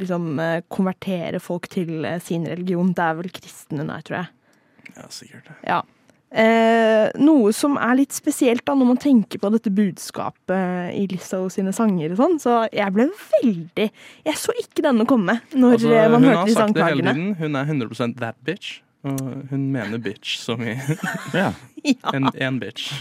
[0.00, 2.92] liksom eh, konvertere folk til eh, sin religion.
[2.94, 4.32] Det er vel kristen hun er, tror jeg.
[4.94, 5.52] Ja, sikkert.
[5.66, 5.82] Ja.
[6.34, 11.44] Eh, noe som er litt spesielt da, når man tenker på dette budskapet i Lizzo
[11.52, 12.40] sine sanger og sånn.
[12.42, 13.86] Så jeg ble veldig
[14.26, 17.28] Jeg så ikke denne komme når Altså, eh, man hun har sagt det hele tiden.
[17.38, 18.80] Hun er 100% that bitch.
[19.04, 20.74] Og hun mener bitch som i
[21.36, 21.50] Ja.
[22.12, 22.92] en, en bitch.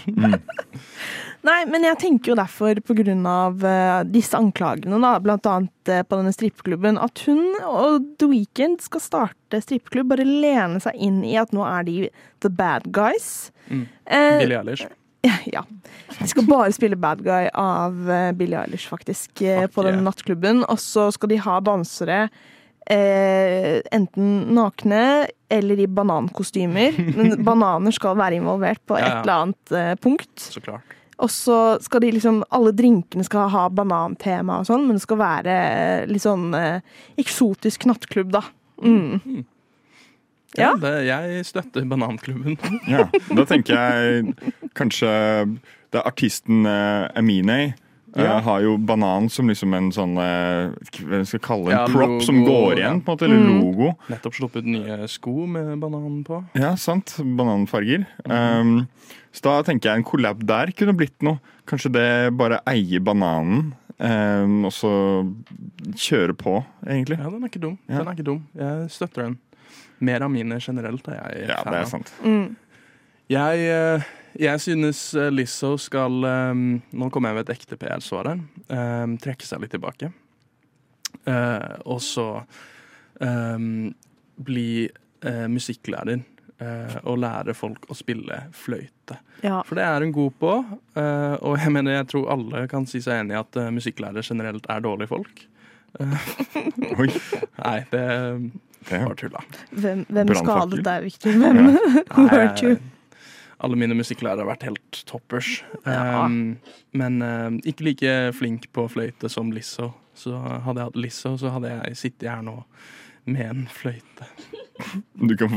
[1.47, 5.91] Nei, men jeg tenker jo derfor, på grunn av eh, disse anklagene, da, blant annet
[5.91, 10.99] eh, på denne strippeklubben, at hun og The Weeknd skal starte strippeklubb, bare lene seg
[11.03, 11.97] inn i at nå er de
[12.43, 13.51] the bad guys.
[13.67, 13.87] Mm.
[14.07, 14.87] Eh, Billie Eilish.
[15.55, 15.63] Ja.
[16.19, 20.01] De skal bare spille bad guy av uh, Billie Eilish, faktisk, eh, Fuck på denne
[20.01, 20.07] yeah.
[20.09, 20.65] nattklubben.
[20.67, 22.25] Og så skal de ha dansere
[22.91, 26.97] eh, enten nakne eller i banankostymer.
[27.17, 29.21] Men bananer skal være involvert på et Ja, ja.
[29.21, 30.33] eller annet eh, punkt.
[30.49, 30.81] Så klart.
[31.23, 35.19] Og så skal de liksom Alle drinkene skal ha banantema og sånn, men det skal
[35.21, 36.81] være eh, litt sånn eh,
[37.21, 38.41] eksotisk nattklubb, da.
[38.83, 39.43] Mm.
[40.57, 40.71] Ja, Ja.
[40.77, 42.57] det, jeg støtter Bananklubben.
[42.85, 44.35] Ja, da tenker jeg
[44.77, 45.09] kanskje
[45.93, 47.73] det er artisten uh, Aminé.
[48.15, 48.39] Eh, Ja.
[48.41, 50.71] har jo banan som liksom en sånn eh,
[51.03, 51.71] Hva skal jeg kalle det?
[51.77, 53.25] Ja, En prop som går igjen, på en måte.
[53.25, 53.61] Eller Mm.
[53.61, 53.97] logo.
[54.09, 56.43] Nettopp sluppet nye sko med banan på.
[56.55, 57.15] Ja, sant.
[57.19, 58.05] Bananfarger.
[58.29, 58.87] um,
[59.33, 61.39] så da tenker jeg en collab der kunne blitt noe.
[61.65, 64.91] Kanskje det bare eier bananen, um, og så
[65.95, 67.17] kjøre på, egentlig.
[67.17, 67.77] Ja, den er ikke dum.
[67.89, 67.99] Ja.
[67.99, 68.41] Den er ikke dum.
[68.55, 69.37] Jeg støtter den.
[70.03, 72.11] Mer av mine generelt er jeg Ja, fan det er sant.
[72.23, 72.55] Mm.
[73.29, 74.03] Jeg, eh,
[74.39, 76.53] jeg synes eh, Lizzo skal eh,
[76.93, 78.43] Nå kommer jeg med et ekte PR-svar her.
[78.69, 80.11] eh, trekke seg litt tilbake.
[81.29, 82.27] Eh, og så
[84.43, 84.89] bli
[85.47, 86.23] musikklærer.
[86.59, 89.17] eh, og lære folk å spille fløyte.
[89.43, 89.61] Ja.
[89.67, 90.51] For det er hun god på.
[90.99, 94.65] eh, og jeg mener jeg tror alle kan si seg enig i at musikklærere generelt
[94.69, 95.45] er dårlige folk.
[96.99, 97.09] Oi.
[97.59, 98.03] Nei, det
[98.89, 99.39] Det var tulla.
[99.71, 101.31] Hvem, hvem skadet deg, Victor?
[101.39, 101.75] Hvem ja.
[102.63, 102.73] you?
[102.75, 102.81] Nei,
[103.59, 105.63] alle mine musikklærere har vært helt toppers.
[105.85, 106.25] Ja.
[106.25, 106.57] Um,
[106.95, 109.91] men uh, ikke like flink på fløyte som Lizzo.
[110.17, 112.59] Så hadde jeg hatt Lizzo, så hadde jeg sittet her nå
[113.25, 114.27] med en fløyte.
[115.15, 115.53] Du kan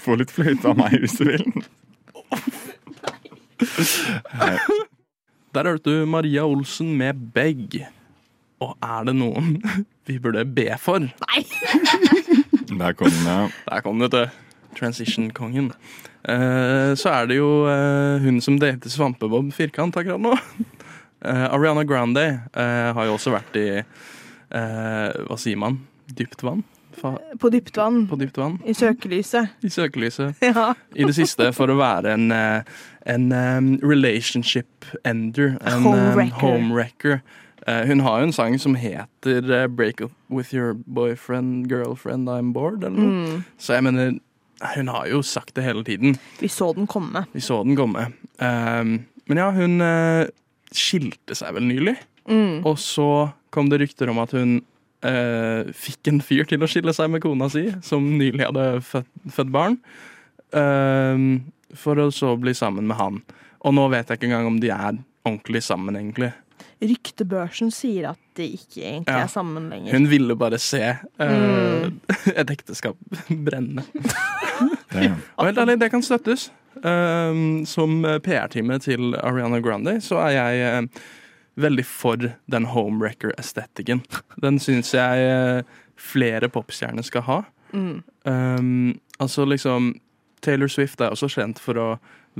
[0.00, 1.44] få litt fløyte av meg hvis du vil.
[5.54, 7.80] Der hørte du Maria Olsen med Beg.
[8.60, 9.56] Og er det noen
[10.08, 11.02] vi burde be for?
[11.02, 11.42] Nei!
[12.70, 13.48] Der kom den, ja.
[13.66, 14.28] Der kom det til
[14.78, 15.72] Transition-kongen.
[16.28, 20.36] Eh, så er det jo eh, hun som dater Svampebob Firkant akkurat nå.
[21.20, 22.22] Eh, Ariana Grande
[22.56, 23.64] har jo også vært i
[24.48, 25.74] Hva sier man?
[26.16, 26.62] Dypt vann?
[26.96, 28.06] På dypt vann.
[28.08, 28.54] på dypt vann?
[28.64, 29.52] I søkelyset.
[29.60, 30.40] I søkelyset.
[30.48, 30.70] Ja.
[30.96, 35.58] I det siste for å være en, en relationship ender.
[35.60, 36.40] En Homewrecker.
[36.40, 37.20] homewrecker.
[37.66, 42.52] Eh, hun har jo en sang som heter 'Break up with your boyfriend, girlfriend, I'm
[42.52, 42.88] bored'.
[42.88, 43.44] Mm.
[43.58, 44.18] Så jeg mener,
[44.60, 46.16] hun har jo sagt det hele tiden.
[46.40, 47.24] Vi så den komme.
[47.32, 48.10] Vi så den komme.
[48.38, 48.98] Um,
[49.30, 50.28] men ja, hun uh,
[50.74, 51.96] skilte seg vel nylig.
[52.30, 52.60] Mm.
[52.68, 54.58] Og så kom det rykter om at hun
[55.06, 59.10] uh, fikk en fyr til å skille seg med kona si, som nylig hadde født,
[59.32, 59.80] født barn.
[60.52, 63.20] Um, for å så bli sammen med han.
[63.64, 66.32] Og nå vet jeg ikke engang om de er ordentlig sammen, egentlig.
[66.80, 69.24] Ryktebørsen sier at de ikke egentlig Ja.
[69.24, 69.92] er sammen lenger.
[69.92, 70.80] Hun ville bare se
[71.20, 72.00] uh, Mm.
[72.36, 72.96] et ekteskap
[73.46, 73.84] brenne.
[75.38, 76.50] Og helt ærlig, det kan støttes.
[76.84, 81.00] Um, som PR-teamet til Ariana Grande så er jeg uh,
[81.60, 82.16] veldig for
[82.48, 84.00] den homewrecker-estetikken.
[84.40, 85.62] Den syns jeg eh,
[86.00, 87.40] flere popstjerner skal ha.
[87.74, 87.98] Mm.
[88.24, 89.90] Um, altså liksom
[90.40, 91.88] Taylor Swift er også kjent for å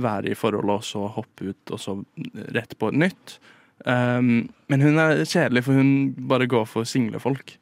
[0.01, 1.97] være i forhold og så hoppe ut og så
[2.55, 3.35] rett på et nytt.
[3.85, 7.55] Um, men hun er kjedelig, for hun bare går for single folk.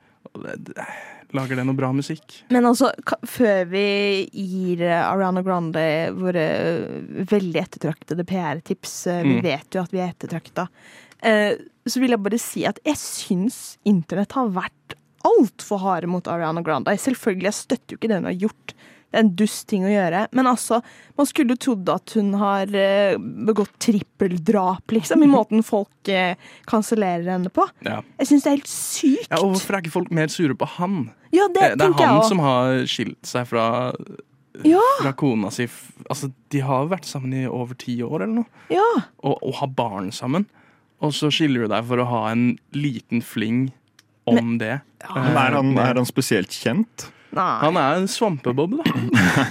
[1.31, 2.39] Lager det noe bra musikk?
[2.49, 2.89] Men altså,
[3.29, 3.83] før vi
[4.33, 5.83] gir eh, Ariana Grande
[6.17, 9.43] våre eh, veldig ettertraktede PR-tips, eh, vi Mm.
[9.45, 10.65] vet jo at vi er ettertrakta,
[11.21, 11.53] uh,
[11.85, 14.95] så vil jeg bare si at jeg syns internett har vært
[15.29, 16.97] altfor harde mot Ariana Grande.
[16.97, 18.73] Selvfølgelig, jeg støtter jo ikke det hun har gjort.
[19.09, 20.27] Det er en dust ting å gjøre.
[20.37, 20.81] Men altså,
[21.17, 26.35] man skulle jo trodd at hun har eh, begått trippeldrap, liksom, i måten folk eh,
[26.69, 27.65] kansellerer henne på.
[27.85, 27.99] Ja.
[28.21, 29.27] Jeg syns det er helt sykt.
[29.31, 29.39] ja.
[29.41, 30.99] Og hvorfor er ikke folk mer sure på han?
[31.33, 33.65] Ja, det, Det, det er han som har skilt seg fra
[34.65, 34.81] Ja.
[34.99, 35.67] fra kona si
[36.09, 38.85] Altså, de har vært sammen i over ti år eller noe, Ja.
[39.23, 40.47] og, og har barn sammen.
[41.01, 43.69] Og så skiller du deg for å ha en liten fling
[44.27, 44.81] om det.
[45.15, 47.07] Men er han, er han spesielt kjent?
[47.35, 47.49] Nei.
[47.61, 48.93] Han er en svampebob, da.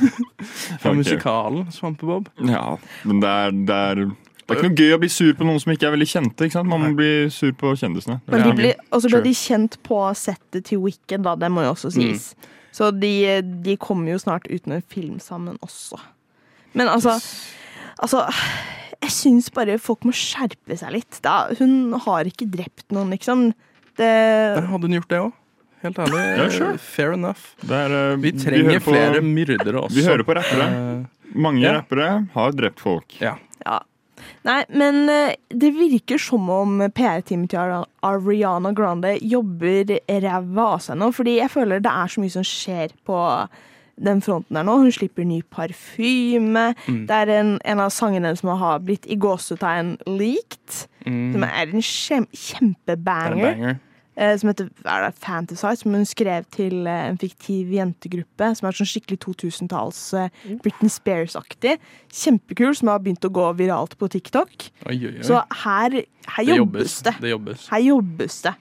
[0.82, 2.26] Fra musikalen Svampebob.
[2.48, 2.72] Ja,
[3.06, 4.00] men det er, det er
[4.48, 6.46] det er ikke noe gøy å bli sur på noen som ikke er veldig kjente.
[6.46, 6.68] ikke sant?
[6.70, 8.14] Man må bli sur på kjendisene.
[8.32, 11.34] Men de blir, og så ble de kjent på settet til Wicked, da.
[11.36, 12.30] Det må jo også sies.
[12.72, 13.12] Så de,
[13.64, 16.00] de kommer jo snart ut med en film sammen også.
[16.78, 17.18] Men altså
[17.98, 18.20] Altså,
[19.02, 21.18] jeg syns bare folk må skjerpe seg litt.
[21.24, 23.48] Da, hun har ikke drept noen, liksom.
[23.98, 25.32] Det Der hadde hun gjort det òg.
[25.82, 26.22] Helt ærlig.
[26.38, 26.78] Ja, sure.
[26.78, 27.52] Fair enough.
[27.62, 29.94] Det er, uh, Vi trenger på- flere myrdere også.
[29.94, 30.66] Vi hører på rappere.
[30.68, 31.72] Eh, Mange Ja.
[31.78, 33.20] rappere har drept folk.
[33.20, 33.34] ja.
[33.66, 33.78] Ja.
[34.44, 40.96] Nei, men eh, det virker som om PR-teamet til Ariana Grande jobber ræva av seg
[40.96, 43.48] nå, fordi jeg føler det er så mye som skjer på
[44.00, 44.76] den fronten der nå.
[44.78, 46.74] Hun slipper ny parfyme.
[46.86, 47.06] Mm.
[47.06, 50.86] Det er en, en av sangene som har blitt i gåsetegn leaked.
[51.06, 51.32] Mm.
[51.32, 53.78] Som er en kjem, Det er en kjempebanger.
[54.18, 58.50] Eh, Som heter er det, Fantasize, som hun skrev til eh, en fiktiv jentegruppe.
[58.58, 60.30] Som er sånn skikkelig 2000-talls eh,
[60.64, 61.78] Britney Spears-aktig.
[62.12, 64.70] Kjempekul, som har begynt å gå viralt på TikTok.
[64.88, 65.26] Oi, oi, oi.
[65.26, 66.00] Så her,
[66.34, 67.18] her det jobbes det.
[67.22, 67.68] Det jobbes.
[67.72, 68.54] Her jobbes det.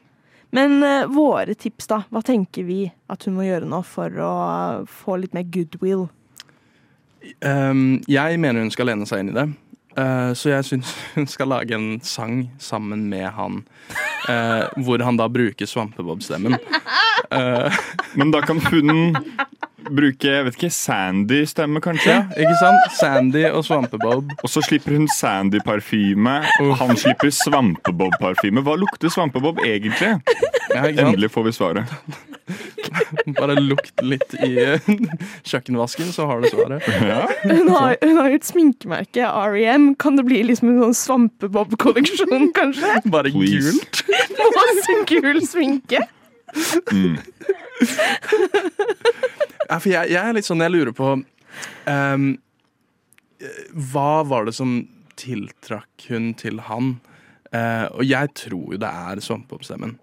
[0.56, 2.02] Men uh, våre tips, da?
[2.14, 4.34] Hva tenker vi at hun må gjøre nå for å
[4.88, 6.08] få litt mer goodwill?
[7.44, 9.48] Um, jeg mener hun skal lene seg inn i det.
[9.98, 13.64] Uh, så jeg syns hun skal lage en sang sammen med han,
[14.30, 16.58] uh, hvor han da bruker Svampebob-stemmen.
[17.32, 17.74] Uh,
[18.20, 19.16] Men da kan hun
[19.88, 22.12] bruke jeg vet ikke, Sandy-stemme, kanskje?
[22.12, 22.96] ja, ikke sant?
[22.98, 24.34] Sandy og Svampebob.
[24.44, 26.38] Og så slipper hun Sandy-parfyme.
[26.82, 28.64] Han slipper Svampebob-parfyme.
[28.66, 30.18] Hva lukter Svampebob egentlig?
[30.74, 30.84] Ja.
[30.92, 31.98] Endelig får vi svaret.
[33.40, 34.90] Bare lukt litt i uh,
[35.48, 36.88] kjøkkenvasken, så har du svaret.
[37.08, 37.24] Ja.
[37.44, 39.90] Hun har, hun har jo et sminkemerke, REM.
[40.02, 43.00] Kan det bli liksom en sånn Svampebob-kolleksjon, kanskje?
[43.14, 43.74] Bare Please.
[43.76, 44.04] gult.
[44.58, 46.04] Masse gul sminke.
[46.94, 47.18] Mm.
[49.68, 52.28] Ja, for jeg, jeg er litt sånn, jeg lurer på um,
[53.92, 54.80] Hva var det som
[55.20, 56.96] tiltrakk hun til han?
[57.52, 59.98] Uh, og jeg tror jo det er Svampebob-stemmen.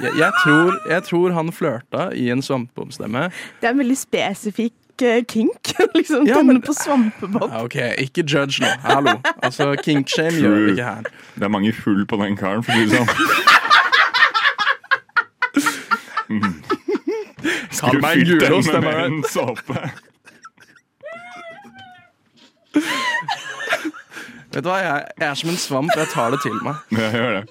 [0.00, 3.26] Jeg, jeg, tror, jeg tror han flørta i en Svampebob-stemme.
[3.60, 5.72] Det er en veldig spesifikk eh, kink.
[5.98, 7.50] liksom Ja, men- på Svampebob.
[7.64, 8.70] OK, ikke judge nå.
[8.86, 9.16] Hallo.
[9.42, 11.02] Altså, Kinkshame gjør vi ikke her.
[11.36, 13.08] Det er mange hull på den karen, for å si det sånn.
[17.82, 19.78] Kall meg en den gulost, det er en såpe.
[24.52, 25.92] Vet du hva, jeg, jeg er som en svamp.
[25.96, 26.80] Jeg tar det til meg.
[26.92, 27.44] Ja, jeg gjør det.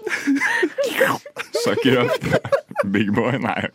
[1.63, 2.23] Sucker up.
[2.91, 3.37] Big boy.
[3.37, 3.69] Nei.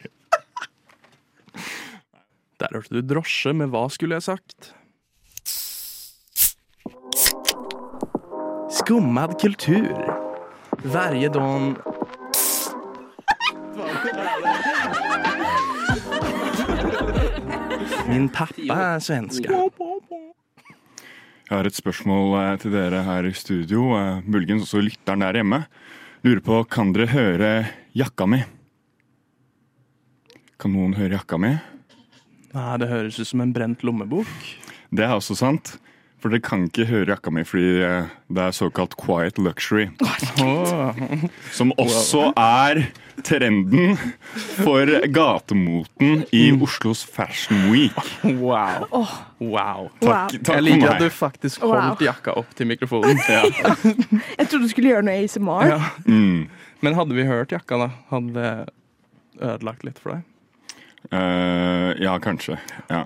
[2.58, 4.72] Der hørte du drosje med Hva skulle jeg sagt?
[8.78, 9.92] Skummad kultur.
[10.86, 11.76] Verje don
[18.06, 19.50] Min pappa er svenska.
[21.46, 25.38] Jeg har et spørsmål eh, til dere her i studio, eh, muligens også lytteren der
[25.40, 25.60] hjemme.
[26.26, 27.48] Lurer på, kan dere høre
[27.94, 28.40] jakka mi?
[30.58, 31.52] Kan noen høre jakka mi?
[32.50, 34.32] Nei, det høres ut som en brent lommebok.
[34.90, 35.76] Det er også sant.
[36.22, 39.90] For dere kan ikke høre jakka mi fordi eh, det er såkalt quiet luxury.
[41.52, 42.86] Som også er
[43.26, 43.98] trenden
[44.62, 47.96] for gatemoten i Oslos Fashion Week.
[48.24, 48.88] Wow.
[49.40, 49.90] wow.
[50.00, 53.20] Takk, takk Jeg liker at du faktisk holdt jakka opp til mikrofonen.
[53.28, 53.44] Ja.
[54.40, 55.68] Jeg trodde du skulle gjøre noe ASMR.
[55.68, 55.80] Ja.
[56.08, 56.46] Mm.
[56.84, 58.50] Men hadde vi hørt jakka, da, hadde det
[59.42, 60.24] ødelagt litt for deg?
[61.10, 62.58] Eh, ja, kanskje.
[62.88, 63.04] Ja.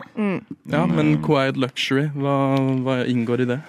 [0.71, 2.35] Ja, men quiet luxury, hva,
[2.85, 3.61] hva inngår i det?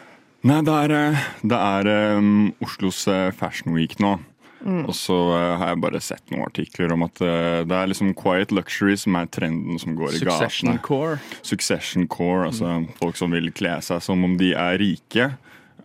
[0.47, 4.17] Nei, det er, eh, det er um, Oslos eh, Fashion Week nå.
[4.61, 8.11] Og så uh, har jeg bare sett noen artikler om at uh, det er liksom
[8.13, 10.83] quiet luxury som er trenden som går i Succession gatene.
[10.85, 11.15] core.
[11.41, 15.31] Succession core, altså folk som vil kle seg som om de er rike,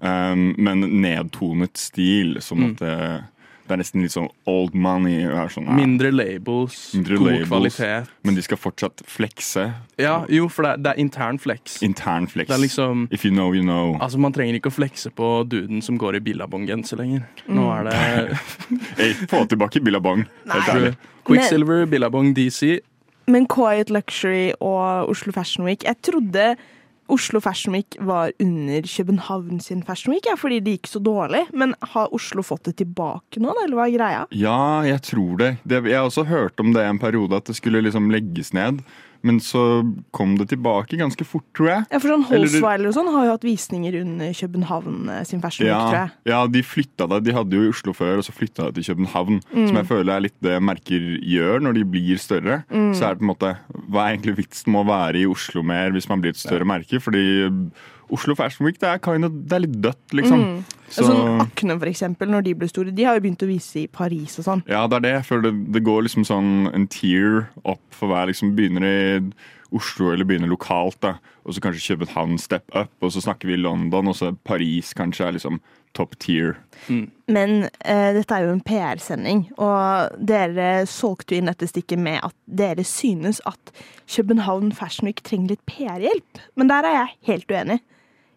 [0.03, 2.37] um, men nedtonet stil.
[2.45, 2.85] Som at
[3.67, 5.25] det, det er nesten litt sånn old money.
[5.27, 7.49] er Sånn, ja, Mindre labels, Mindre god labels.
[7.51, 8.11] kvalitet.
[8.23, 9.67] Men de skal fortsatt flekse.
[9.99, 11.81] Ja, jo, for det er, det er intern flex.
[11.83, 12.49] Intern flex.
[12.49, 13.97] Det er liksom If you know, you know.
[14.01, 17.27] Altså, Man trenger ikke å flekse på duden som går i Billabong-genser lenger.
[17.49, 18.39] Nå er det
[18.99, 20.25] Hey, få tilbake Billabong.
[20.51, 20.95] Helt ærlig.
[21.27, 22.79] Quicksilver, Billabong, DC.
[23.27, 26.55] Men Quiet Luxury og Oslo Fashion Week Jeg trodde
[27.13, 31.45] Oslo Fashion Week var under København sin Fashion Week, ja, fordi det gikk så dårlig.
[31.53, 34.23] Men har Oslo fått det tilbake nå, eller hva er greia?
[34.35, 35.51] Ja, jeg tror det.
[35.65, 35.85] det.
[35.87, 38.83] Jeg også hørt om det en periode, at det skulle liksom legges ned.
[39.27, 39.63] Men så
[40.17, 41.87] kom det tilbake ganske fort, tror jeg.
[41.93, 45.69] Ja, for sånn Holsweiler og sånn har jo hatt visninger under København eh, sin Fashion
[45.69, 46.15] ja, tror jeg.
[46.33, 47.23] ja, de flytta det.
[47.27, 49.41] De hadde jo i Oslo før, og så flytta de til København.
[49.53, 49.67] Mm.
[49.69, 52.63] Som jeg føler er litt det merker gjør når de blir større.
[52.71, 52.93] Mm.
[52.97, 53.53] Så er det på en måte
[53.87, 56.69] Hva er egentlig vitsen med å være i Oslo mer hvis man blir et større
[56.69, 57.01] merke?
[57.03, 57.27] Fordi
[58.15, 60.43] Oslo Fashion Week det er, kind of, det er litt dødt, liksom.
[60.43, 60.77] Mm.
[60.87, 63.83] Så Sånn Akne, for eksempel, når de ble store, de har jo begynt å vise
[63.83, 64.63] i Paris og sånn.
[64.71, 65.17] ja, det er det.
[65.27, 68.99] For det, det går liksom sånn en tier opp for hver liksom begynner i
[69.75, 71.17] Oslo eller begynner lokalt, da.
[71.47, 75.27] Og så kanskje København step up, og så snakker vi London, og så Paris kanskje
[75.27, 75.59] er liksom
[75.97, 76.57] top tier.
[76.89, 82.21] Men uh, dette er jo en PR-sending, og dere solgte jo inn dette stikket med
[82.27, 83.75] at dere synes at
[84.13, 86.43] København Fashion Week trenger litt PR-hjelp.
[86.55, 87.81] Men der er jeg helt uenig.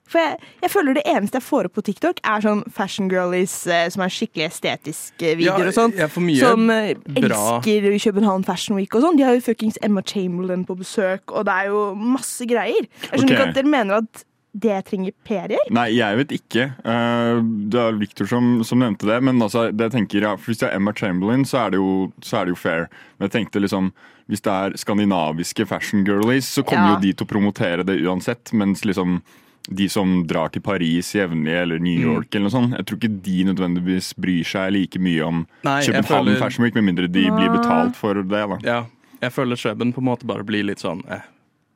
[0.09, 3.55] For jeg, jeg føler det eneste jeg får opp på TikTok, er sånn fashion girlies
[3.69, 5.93] eh, som er skikkelig estetiske videoer og sånn.
[5.99, 6.09] jeg
[6.41, 9.19] Som eh, elsker København Fashion Week og sånn.
[9.19, 12.89] De har jo fuckings Emma Chamberlain på besøk, og det er jo masse greier.
[13.11, 13.37] Jeg skjønner Ok.
[13.37, 14.25] ikke at dere mener at
[14.59, 15.69] det trenger PR-hjelp.
[15.77, 16.63] Nei, jeg vet ikke.
[16.81, 19.19] Eh, det er Victor som, som nevnte det.
[19.23, 21.77] Men altså, det jeg tenker, ja, for hvis det er Emma Chamberlain, så er det
[21.83, 21.91] jo,
[22.25, 22.87] så er det jo fair.
[23.19, 23.91] Men jeg tenkte liksom
[24.29, 26.95] hvis det er skandinaviske fashion girlies, så kommer Ja.
[26.97, 28.51] jo de til å promotere det uansett.
[28.53, 29.21] Mens liksom
[29.69, 32.13] de som drar til Paris jevnlig, eller New Mm.
[32.15, 35.81] York, eller noe sånt, jeg tror ikke de nødvendigvis bryr seg like mye om Nei,
[35.85, 38.29] København føler- Fashion Week, med mindre de blir betalt for det.
[38.29, 38.57] da.
[38.63, 38.85] Ja,
[39.21, 41.21] jeg føler Kjøben på en måte bare blir litt sånn eh,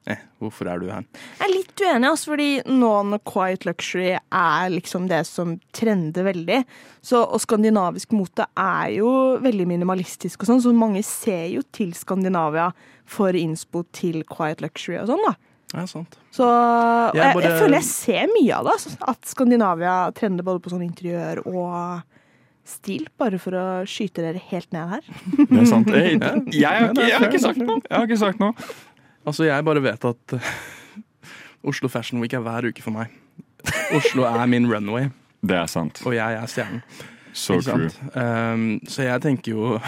[0.08, 1.03] eh, hvorfor er du her?
[1.39, 6.23] Jeg er litt uenig, altså, fordi nå når Quiet Luxury er liksom det som trender
[6.34, 6.65] veldig,
[7.01, 11.91] så, og skandinavisk mote er jo veldig minimalistisk og sånn, så mange ser jo til
[11.93, 12.73] Skandinavia
[13.06, 15.36] for innspo til Quiet Luxury og sånn, da.
[15.73, 16.17] Ja, sant.
[16.31, 20.43] Så Jeg jeg, bare- jeg føler jeg ser mye av det, altså, at Skandinavia trender
[20.45, 22.03] både på sånn interiør og
[22.63, 25.01] stil, bare for å skyte dere helt ned her.
[25.49, 25.88] Det er sant.
[25.89, 26.19] Jeg,
[26.53, 27.79] jeg, har ikke, jeg har ikke sagt noe!
[27.89, 28.53] Jeg har ikke sagt noe.
[29.25, 30.36] Altså, jeg bare vet at
[31.73, 33.12] Oslo Fashion Week er hver uke for meg.
[33.95, 35.09] Oslo er min runway,
[35.41, 36.01] Det er sant.
[36.05, 36.81] og jeg er stjernen.
[37.33, 37.89] So true.
[38.13, 39.79] Um, så jeg tenker jo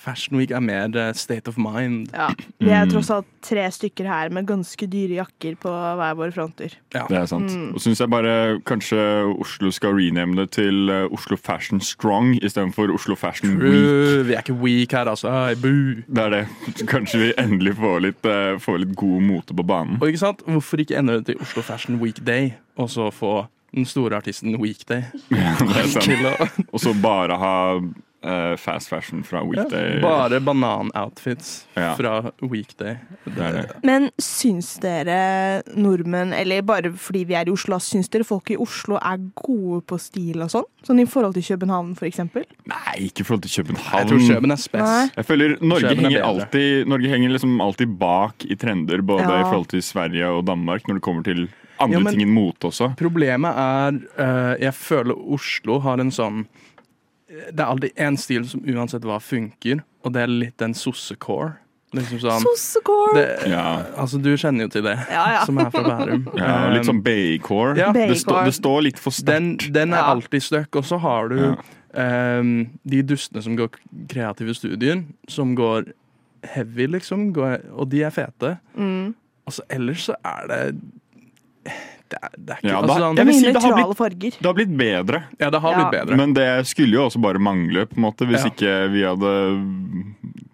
[0.00, 2.08] Fashion Week er mer eh, state of mind.
[2.16, 2.30] Ja.
[2.64, 2.90] Vi er Mm.
[2.94, 6.72] tross alt tre stykker her med ganske dyre jakker på hver vår fronter.
[6.94, 7.02] Ja.
[7.10, 7.52] Det er sant.
[7.52, 7.74] Mm.
[7.76, 8.32] Og syns jeg bare
[8.64, 8.96] kanskje
[9.40, 14.24] Oslo skal rename det til eh, Oslo Fashion Strong istedenfor Oslo Fashion Week.
[14.30, 15.28] Vi er ikke weak her, altså.
[15.30, 16.00] Hey, boo.
[16.08, 16.42] Det er det.
[16.88, 20.00] Kanskje vi endelig får litt, eh, får litt god mote på banen.
[20.00, 20.40] Og ikke sant?
[20.48, 23.42] Hvorfor ikke endre det til Oslo Fashion Weekday, og så få
[23.76, 26.08] den store artisten Weekday Ja, det er sant.
[26.08, 27.52] til å Og så bare ha
[28.22, 30.00] eh, fast fashion fra weekday.
[30.02, 31.94] Bare banan-outfits Ja.
[31.96, 32.96] fra Weekday.
[33.24, 33.76] Det er det.
[33.84, 38.56] Men syns dere nordmenn, eller bare fordi vi er i Oslo, syns dere folk i
[38.60, 40.64] Oslo er gode på stil og sånn?
[40.86, 42.44] Sånn i forhold til København, eksempel?
[42.66, 43.98] Nei, ikke i forhold til København.
[43.98, 44.80] Jeg tror København er spes.
[44.80, 45.10] Nei.
[45.16, 49.40] Jeg føler Norge er henger, alltid, Norge henger liksom alltid bak i trender, både Ja.
[49.40, 51.48] i forhold til Sverige og Danmark, når det kommer til
[51.80, 52.94] andre Ja, ting enn mote også.
[52.96, 56.46] Problemet er uh, Jeg føler Oslo har en sånn
[57.30, 61.52] Det er alltid én stil som uansett hva funker, og det er litt den sossecore.
[61.94, 63.14] Liksom sånn Sossecore!
[63.16, 63.82] det, Ja.
[63.98, 65.44] Altså, du kjenner jo til det, Ja, ja.
[65.44, 66.28] som er fra Bærum.
[66.38, 67.76] Ja, litt sånn baycore.
[67.78, 67.88] ja.
[67.92, 69.72] det, stå, det står litt for den, sterkt.
[69.74, 70.10] den er Ja.
[70.12, 72.38] alltid støkk, og så har du Ja.
[72.38, 73.70] um, de dustene som går
[74.08, 75.90] kreative studier, som går
[76.54, 78.58] heavy, liksom, går, og de er fete.
[78.78, 79.14] Mm.
[79.46, 80.80] Og så ellers så er det
[82.10, 83.94] Det er, det er ikke Ja, altså, sånn, Det er Jeg vil si det har
[83.94, 84.32] farger.
[84.40, 85.78] Det har blitt bedre, Ja, det har Ja.
[85.84, 86.16] blitt bedre.
[86.16, 88.50] men det skulle jo også bare mangle, på en måte, hvis Ja.
[88.50, 89.34] ikke vi hadde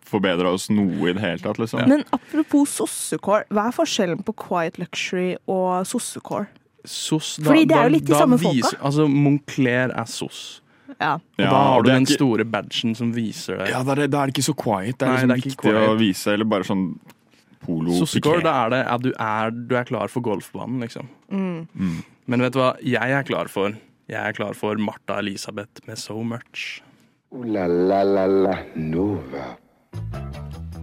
[0.06, 1.58] forbedra oss noe i det hele tatt.
[1.58, 1.88] liksom.
[1.88, 6.46] Men apropos sossekår, hva er forskjellen på Quiet Luxury og sossekår?
[6.86, 8.76] SOS, Fordi det er jo litt de samme folka.
[8.80, 10.60] Altså, Moncler er SOS.
[11.00, 11.14] Ja.
[11.14, 13.70] Og da har du den ikke- store badgen som viser det.
[13.70, 14.96] Ja, da er, det, da er det ikke så quiet.
[14.98, 16.98] Det er Nei, liksom det er ikke viktig å vise, eller bare sånn
[17.66, 21.08] polo da er det at du er, du er klar for golfbanen, liksom.
[21.30, 21.66] Mm.
[21.74, 21.98] Mm.
[22.26, 23.74] Men vet du hva jeg er klar for?
[24.08, 26.80] Jeg er klar for Martha Elisabeth med So Much.
[27.34, 29.56] Ooh la la la la Nova.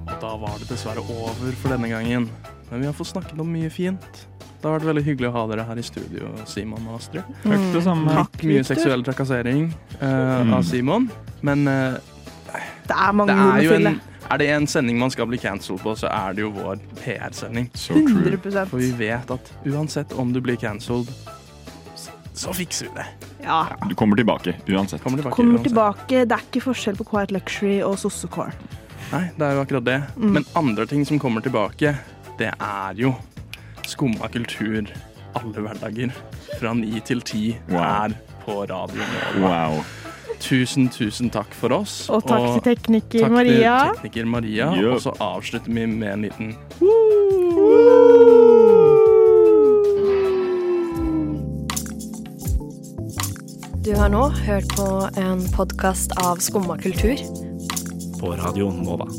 [0.03, 2.29] Og da var det dessverre over for denne gangen.
[2.69, 4.23] Men vi har fått snakket om mye fint.
[4.59, 7.27] Det har vært veldig hyggelig å ha dere her i studio, Simon og Astrid.
[7.43, 8.13] Takk det samme.
[8.15, 8.69] Takk, Mye Victor.
[8.75, 9.65] seksuell trakassering
[9.99, 10.53] uh, Mm.
[10.55, 11.09] av Simon.
[11.43, 11.97] Men uh,
[12.87, 13.99] Det er mange det ord
[14.33, 17.69] er det en sending man skal bli cancelled på, så er det jo vår PR-sending.
[17.73, 18.23] So true.
[18.33, 21.09] 100 For vi vet at uansett om du blir cancelled,
[21.95, 23.05] så, så fikser vi det.
[23.43, 23.61] Ja.
[23.89, 25.03] Du kommer tilbake uansett.
[25.03, 25.35] Kommer tilbake.
[25.35, 25.69] Kommer uansett.
[25.71, 26.23] tilbake.
[26.25, 28.53] Det er ikke forskjell på Quiet Luxury og sossecore.
[29.13, 29.97] Nei, det er jo akkurat det.
[30.17, 30.29] Mm.
[30.39, 31.91] Men andre ting som kommer tilbake,
[32.39, 33.13] det er jo
[33.85, 34.87] skumma kultur
[35.37, 36.13] alle hverdager.
[36.59, 37.79] Fra ni til ti Wow.
[37.83, 38.15] her
[38.45, 39.13] på radioen.
[39.43, 39.83] Wow
[40.43, 42.09] tusen, tusen takk for oss.
[42.11, 43.77] Og takk og til tekniker takk Maria.
[43.79, 44.71] Til tekniker Maria.
[44.75, 44.89] Yep.
[44.93, 46.55] Og så avslutter vi med en liten
[53.83, 54.87] Du har nå hørt på
[55.19, 57.19] en podkast av Skumma kultur.
[58.19, 59.09] På radioen Nova.